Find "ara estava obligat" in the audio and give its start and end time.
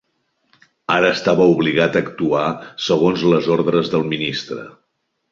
0.93-1.97